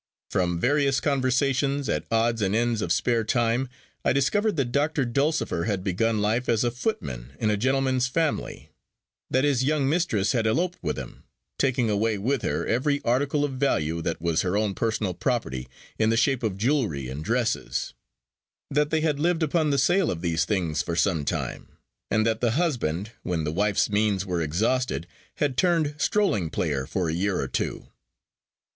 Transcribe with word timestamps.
From 0.31 0.59
various 0.59 0.99
conversations, 0.99 1.87
at 1.87 2.05
odds 2.09 2.41
and 2.41 2.55
ends 2.55 2.81
of 2.81 2.91
spare 2.91 3.23
time, 3.23 3.69
I 4.03 4.13
discovered 4.13 4.55
that 4.55 4.71
Doctor 4.71 5.05
Dulcifer 5.05 5.65
had 5.65 5.83
begun 5.83 6.23
life 6.23 6.49
as 6.49 6.63
a 6.63 6.71
footman 6.71 7.33
in 7.39 7.51
a 7.51 7.55
gentleman's 7.55 8.07
family; 8.07 8.71
that 9.29 9.43
his 9.43 9.63
young 9.63 9.87
mistress 9.87 10.31
had 10.31 10.47
eloped 10.47 10.79
with 10.81 10.97
him, 10.97 11.25
taking 11.59 11.87
away 11.87 12.17
with 12.17 12.41
her 12.41 12.65
every 12.65 12.99
article 13.05 13.45
of 13.45 13.51
value 13.53 14.01
that 14.01 14.19
was 14.19 14.41
her 14.41 14.57
own 14.57 14.73
personal 14.73 15.13
property, 15.13 15.67
in 15.99 16.09
the 16.09 16.17
shape 16.17 16.41
of 16.41 16.57
jewelry 16.57 17.07
and 17.07 17.23
dresses; 17.23 17.93
that 18.71 18.89
they 18.89 19.01
had 19.01 19.19
lived 19.19 19.43
upon 19.43 19.69
the 19.69 19.77
sale 19.77 20.09
of 20.09 20.21
these 20.21 20.45
things 20.45 20.81
for 20.81 20.95
some 20.95 21.23
time; 21.23 21.77
and 22.09 22.25
that 22.25 22.41
the 22.41 22.53
husband, 22.53 23.11
when 23.21 23.43
the 23.43 23.51
wife's 23.51 23.87
means 23.87 24.25
were 24.25 24.41
exhausted, 24.41 25.05
had 25.35 25.55
turned 25.55 25.93
strolling 25.99 26.49
player 26.49 26.87
for 26.87 27.07
a 27.07 27.13
year 27.13 27.39
or 27.39 27.47
two. 27.47 27.87